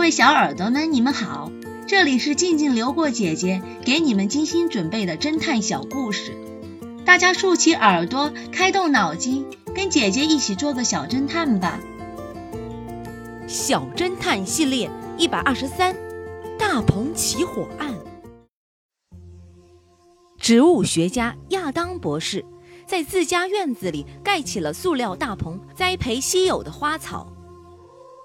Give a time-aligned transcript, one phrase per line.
[0.00, 1.52] 各位小耳朵们，你们好，
[1.86, 6.32] 这里是静静流过姐姐给你们精心准备的侦探小故事，
[7.04, 9.44] 大家竖起耳朵，开动脑筋，
[9.74, 11.78] 跟姐姐一起做个小侦探吧。
[13.46, 15.94] 小侦探系列一百二十三，
[16.58, 17.94] 大棚起火案。
[20.38, 22.42] 植物学家亚当博士
[22.86, 27.30] 在自家院子里盖起了塑料大棚，栽培稀有的花草。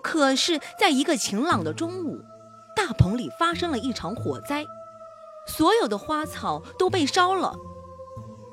[0.06, 2.22] 可是，在一个晴朗的中午，
[2.76, 4.64] 大棚里发生了一场火灾，
[5.48, 7.56] 所有的花草都被烧了。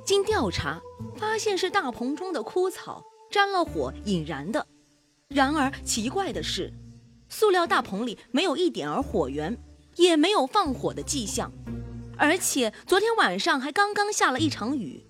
[0.02, 0.80] 经调查，
[1.14, 4.66] 发现是大棚中的枯草沾了火引燃的。
[5.28, 6.72] 然而奇怪的是，
[7.28, 9.58] 塑料大棚里没有一点儿火源，
[9.96, 11.52] 也没有放火的迹象，
[12.16, 15.05] 而且昨天晚上还刚刚下了一场雨，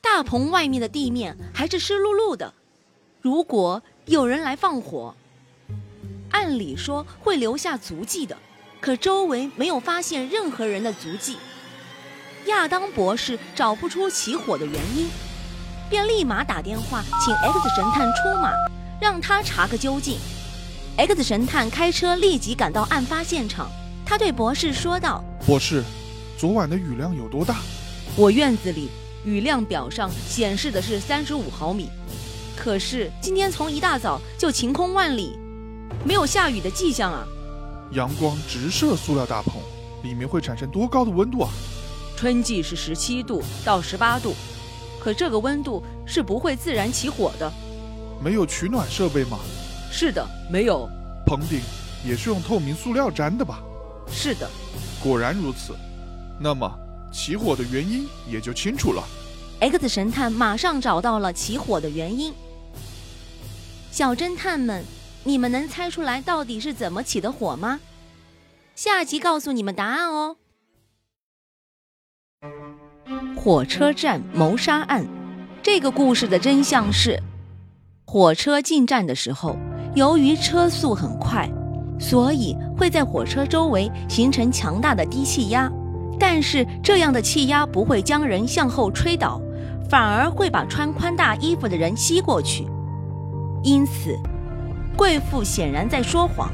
[0.00, 2.54] 大棚外面的地面还是湿漉漉的。
[3.20, 5.16] 如果有人来放火，
[6.40, 8.34] 按理说会留下足迹的，
[8.80, 11.36] 可周围没有发现任何人的足迹。
[12.46, 15.06] 亚当博士找不出起火的原因，
[15.90, 18.54] 便立马打电话请 X 神探出马，
[18.98, 20.16] 让他查个究竟。
[20.96, 23.70] X 神探开车立即赶到案发现场，
[24.06, 25.84] 他对博士说道：“博士，
[26.38, 27.56] 昨晚的雨量有多大？
[28.16, 28.88] 我院子里
[29.26, 31.90] 雨量表上显示的是三十五毫米，
[32.56, 35.38] 可是今天从一大早就晴空万里。”
[36.04, 37.26] 没有下雨的迹象啊！
[37.92, 39.54] 阳光直射塑料大棚，
[40.02, 41.50] 里面会产生多高的温度啊？
[42.16, 44.34] 春季是十七度到十八度，
[45.00, 47.52] 可这个温度是不会自然起火的。
[48.22, 49.38] 没有取暖设备吗？
[49.90, 50.88] 是的，没有。
[51.26, 51.60] 棚顶
[52.04, 53.62] 也是用透明塑料粘的吧？
[54.10, 54.48] 是的。
[55.02, 55.74] 果然如此，
[56.38, 56.70] 那么
[57.12, 59.02] 起火的原因也就清楚了。
[59.60, 62.32] X 神探马上找到了起火的原因。
[63.90, 64.84] 小侦探们。
[65.22, 67.80] 你们能猜出来到底是怎么起的火吗？
[68.74, 70.36] 下集告诉你们答案哦。
[73.36, 75.06] 火车站谋杀案，
[75.62, 77.22] 这个故事的真相是：
[78.06, 79.56] 火车进站的时候，
[79.94, 81.46] 由于车速很快，
[81.98, 85.70] 所以会在火车周围形成强大的低气压。
[86.18, 89.40] 但是这样的气压不会将人向后吹倒，
[89.88, 92.66] 反而会把穿宽大衣服的人吸过去。
[93.62, 94.18] 因此。
[94.96, 96.50] 贵妇显然在说谎，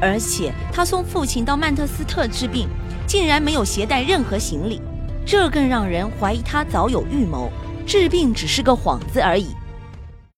[0.00, 2.68] 而且她送父亲到曼特斯特治病，
[3.06, 4.80] 竟然没有携带任何行李，
[5.24, 7.50] 这更让人怀疑她早有预谋，
[7.86, 9.48] 治病只是个幌子而已。